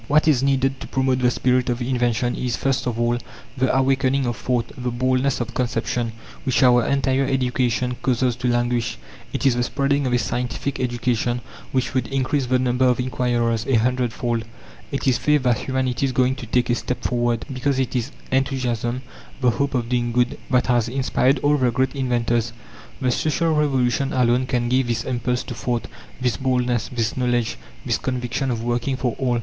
What 0.07 0.27
is 0.27 0.41
needed 0.41 0.79
to 0.79 0.87
promote 0.87 1.19
the 1.19 1.29
spirit 1.29 1.69
of 1.69 1.79
invention 1.79 2.35
is, 2.35 2.55
first 2.55 2.87
of 2.87 2.99
all, 2.99 3.19
the 3.55 3.71
awakening 3.77 4.25
of 4.25 4.35
thought, 4.35 4.71
the 4.75 4.89
boldness 4.89 5.39
of 5.39 5.53
conception, 5.53 6.13
which 6.43 6.63
our 6.63 6.83
entire 6.87 7.27
education 7.27 7.95
causes 8.01 8.35
to 8.37 8.47
languish; 8.47 8.97
it 9.31 9.45
is 9.45 9.55
the 9.55 9.61
spreading 9.61 10.07
of 10.07 10.13
a 10.13 10.17
scientific 10.17 10.79
education, 10.79 11.41
which 11.71 11.93
would 11.93 12.07
increase 12.07 12.47
the 12.47 12.57
number 12.57 12.85
of 12.85 12.99
inquirers 12.99 13.67
a 13.67 13.75
hundredfold; 13.75 14.43
it 14.91 15.05
is 15.07 15.19
faith 15.19 15.43
that 15.43 15.59
humanity 15.59 16.07
is 16.07 16.11
going 16.11 16.33
to 16.37 16.47
take 16.47 16.71
a 16.71 16.73
step 16.73 17.03
forward, 17.03 17.45
because 17.53 17.77
it 17.77 17.95
is 17.95 18.09
enthusiasm, 18.31 19.03
the 19.39 19.51
hope 19.51 19.75
of 19.75 19.87
doing 19.87 20.11
good, 20.11 20.39
that 20.49 20.65
has 20.65 20.89
inspired 20.89 21.37
all 21.43 21.57
the 21.57 21.69
great 21.69 21.93
inventors. 21.95 22.53
The 22.99 23.11
Social 23.11 23.53
Revolution 23.53 24.13
alone 24.13 24.47
can 24.47 24.67
give 24.67 24.87
this 24.87 25.03
impulse 25.03 25.43
to 25.43 25.53
thought, 25.53 25.85
this 26.19 26.37
boldness, 26.37 26.87
this 26.91 27.15
knowledge, 27.15 27.57
this 27.85 27.99
conviction 27.99 28.49
of 28.49 28.63
working 28.63 28.97
for 28.97 29.15
all. 29.19 29.37